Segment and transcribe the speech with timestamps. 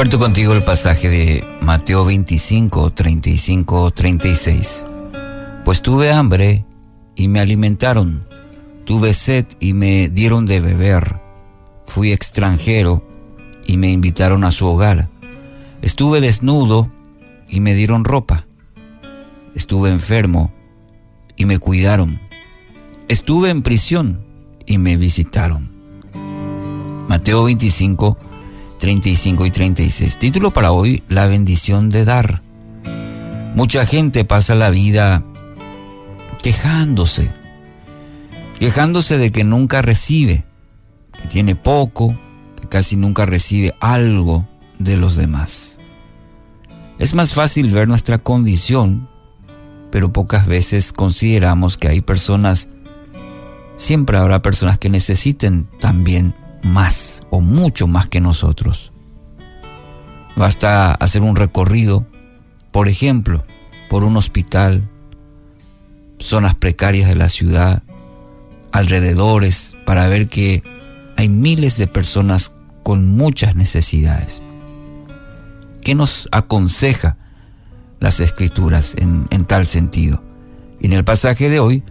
[0.00, 4.86] Comparto contigo el pasaje de Mateo 25, 35, 36.
[5.62, 6.64] Pues tuve hambre
[7.14, 8.26] y me alimentaron,
[8.86, 11.20] tuve sed y me dieron de beber,
[11.84, 13.06] fui extranjero
[13.66, 15.10] y me invitaron a su hogar,
[15.82, 16.90] estuve desnudo
[17.46, 18.46] y me dieron ropa,
[19.54, 20.50] estuve enfermo
[21.36, 22.18] y me cuidaron,
[23.08, 24.24] estuve en prisión
[24.64, 25.70] y me visitaron.
[27.06, 28.29] Mateo 25, 35
[28.82, 30.18] y 36.
[30.18, 32.42] Título para hoy, La bendición de dar.
[33.54, 35.22] Mucha gente pasa la vida
[36.42, 37.30] quejándose,
[38.58, 40.46] quejándose de que nunca recibe,
[41.12, 42.16] que tiene poco,
[42.58, 44.48] que casi nunca recibe algo
[44.78, 45.78] de los demás.
[46.98, 49.10] Es más fácil ver nuestra condición,
[49.90, 52.68] pero pocas veces consideramos que hay personas,
[53.76, 58.92] siempre habrá personas que necesiten también más o mucho más que nosotros.
[60.36, 62.06] Basta hacer un recorrido,
[62.70, 63.44] por ejemplo,
[63.88, 64.88] por un hospital,
[66.18, 67.82] zonas precarias de la ciudad,
[68.72, 70.62] alrededores, para ver que
[71.16, 74.40] hay miles de personas con muchas necesidades.
[75.82, 77.16] ¿Qué nos aconseja
[77.98, 80.22] las escrituras en, en tal sentido?
[80.78, 81.82] Y en el pasaje de hoy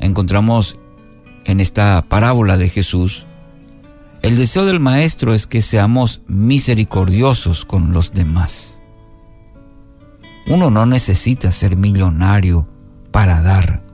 [0.00, 0.78] encontramos
[1.44, 3.26] en esta parábola de Jesús
[4.24, 8.80] el deseo del Maestro es que seamos misericordiosos con los demás.
[10.46, 12.66] Uno no necesita ser millonario
[13.10, 13.84] para dar,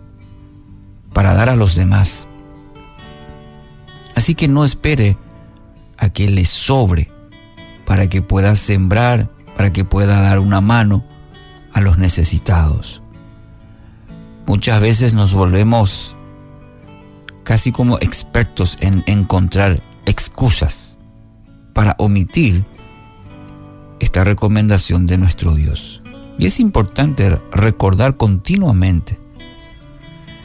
[1.12, 2.28] para dar a los demás.
[4.14, 5.18] Así que no espere
[5.98, 7.10] a que le sobre
[7.84, 11.04] para que pueda sembrar, para que pueda dar una mano
[11.72, 13.02] a los necesitados.
[14.46, 16.16] Muchas veces nos volvemos
[17.42, 20.96] casi como expertos en encontrar excusas
[21.72, 22.64] para omitir
[24.00, 26.02] esta recomendación de nuestro Dios.
[26.38, 29.18] Y es importante recordar continuamente,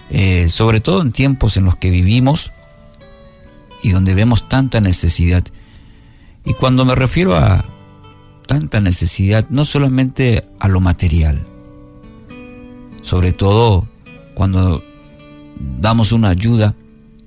[0.09, 2.51] eh, sobre todo en tiempos en los que vivimos
[3.81, 5.43] y donde vemos tanta necesidad.
[6.43, 7.65] Y cuando me refiero a
[8.45, 11.45] tanta necesidad, no solamente a lo material,
[13.01, 13.87] sobre todo
[14.35, 14.83] cuando
[15.79, 16.75] damos una ayuda,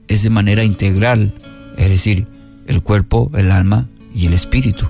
[0.08, 1.34] es de manera integral
[1.78, 2.26] es decir,
[2.66, 4.86] el cuerpo, el alma y el espíritu.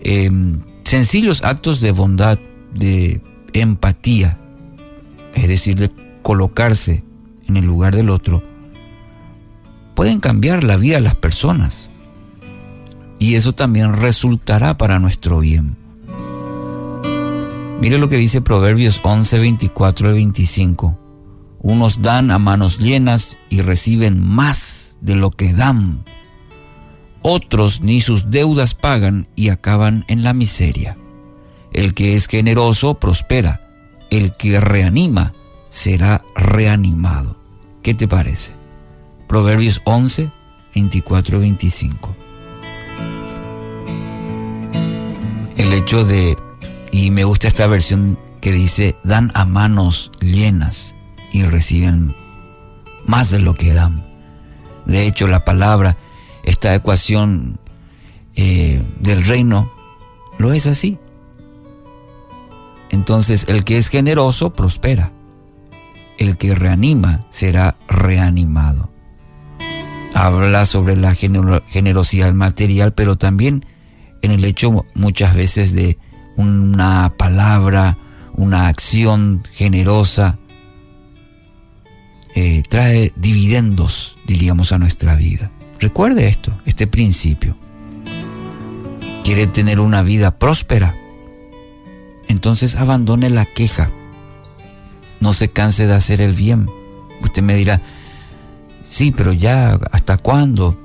[0.00, 2.38] Em, sencillos actos de bondad,
[2.74, 3.22] de
[3.52, 4.38] empatía,
[5.34, 5.90] es decir, de
[6.22, 7.04] colocarse
[7.46, 8.42] en el lugar del otro,
[9.94, 11.88] pueden cambiar la vida de las personas.
[13.18, 15.76] Y eso también resultará para nuestro bien.
[17.80, 21.03] Mire lo que dice Proverbios 11, 24 al 25.
[21.64, 26.04] Unos dan a manos llenas y reciben más de lo que dan.
[27.22, 30.98] Otros ni sus deudas pagan y acaban en la miseria.
[31.72, 33.62] El que es generoso prospera.
[34.10, 35.32] El que reanima
[35.70, 37.38] será reanimado.
[37.82, 38.52] ¿Qué te parece?
[39.26, 40.30] Proverbios 11,
[40.74, 42.14] 24, 25.
[45.56, 46.36] El hecho de,
[46.92, 50.94] y me gusta esta versión que dice, dan a manos llenas
[51.34, 52.14] y reciben
[53.06, 54.06] más de lo que dan.
[54.86, 55.98] De hecho, la palabra,
[56.44, 57.58] esta ecuación
[58.36, 59.72] eh, del reino,
[60.38, 60.96] lo es así.
[62.90, 65.10] Entonces, el que es generoso prospera.
[66.18, 68.90] El que reanima será reanimado.
[70.14, 73.66] Habla sobre la generosidad material, pero también
[74.22, 75.98] en el hecho muchas veces de
[76.36, 77.98] una palabra,
[78.34, 80.38] una acción generosa,
[82.34, 85.50] eh, trae dividendos, diríamos, a nuestra vida.
[85.78, 87.56] Recuerde esto, este principio.
[89.22, 90.94] ¿Quiere tener una vida próspera?
[92.28, 93.90] Entonces abandone la queja.
[95.20, 96.68] No se canse de hacer el bien.
[97.22, 97.82] Usted me dirá,
[98.82, 100.78] sí, pero ya, ¿hasta cuándo?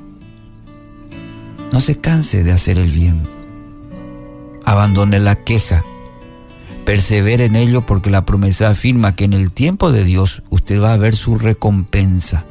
[1.72, 3.28] No se canse de hacer el bien.
[4.66, 5.84] Abandone la queja
[6.90, 10.94] persevere en ello porque la promesa afirma que en el tiempo de Dios usted va
[10.94, 12.48] a ver su recompensa.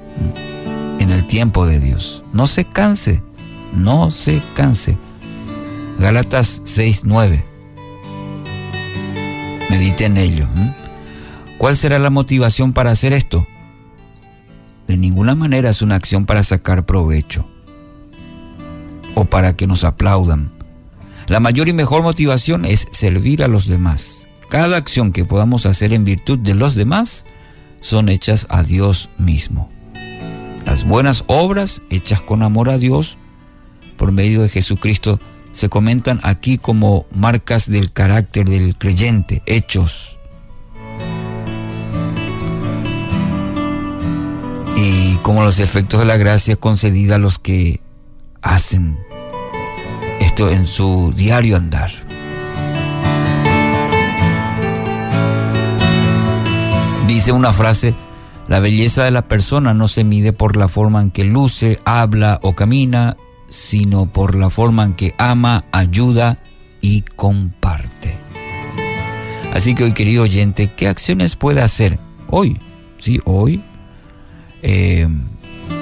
[1.00, 2.22] En el tiempo de Dios.
[2.32, 3.20] No se canse,
[3.74, 4.96] no se canse.
[5.98, 7.44] Galatas 6:9.
[9.70, 10.46] Medite en ello.
[11.58, 13.44] ¿Cuál será la motivación para hacer esto?
[14.86, 17.44] De ninguna manera es una acción para sacar provecho
[19.16, 20.52] o para que nos aplaudan.
[21.26, 24.27] La mayor y mejor motivación es servir a los demás.
[24.48, 27.26] Cada acción que podamos hacer en virtud de los demás
[27.80, 29.70] son hechas a Dios mismo.
[30.64, 33.18] Las buenas obras hechas con amor a Dios
[33.96, 35.20] por medio de Jesucristo
[35.52, 40.18] se comentan aquí como marcas del carácter del creyente, hechos.
[44.76, 47.82] Y como los efectos de la gracia concedida a los que
[48.40, 48.98] hacen
[50.20, 52.07] esto en su diario andar.
[57.18, 57.96] Dice una frase,
[58.46, 62.38] la belleza de la persona no se mide por la forma en que luce, habla
[62.44, 63.16] o camina,
[63.48, 66.38] sino por la forma en que ama, ayuda
[66.80, 68.16] y comparte.
[69.52, 71.98] Así que hoy, querido oyente, ¿qué acciones puede hacer
[72.28, 72.56] hoy?
[72.98, 73.64] Sí, hoy,
[74.62, 75.08] eh,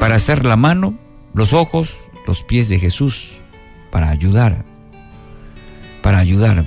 [0.00, 0.99] para hacer la mano,
[1.35, 3.43] los ojos, los pies de Jesús,
[3.91, 4.65] para ayudar,
[6.00, 6.65] para ayudar.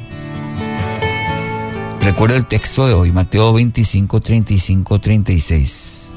[2.02, 6.14] Recuerda el texto de hoy, Mateo 25, 35, 36.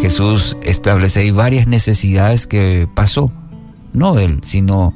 [0.00, 3.32] Jesús establece ahí varias necesidades que pasó,
[3.92, 4.94] no él, sino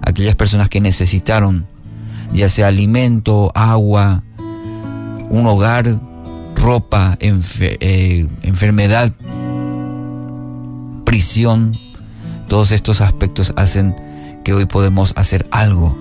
[0.00, 1.66] aquellas personas que necesitaron,
[2.32, 4.22] ya sea alimento, agua,
[5.28, 6.00] un hogar,
[6.56, 9.12] ropa, eh, enfermedad,
[11.04, 11.76] prisión.
[12.48, 13.94] Todos estos aspectos hacen
[14.42, 15.96] que hoy podemos hacer algo.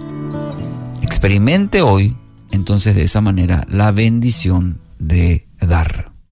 [1.13, 2.17] Experimente hoy,
[2.49, 6.12] entonces de esa manera, la bendición de dar.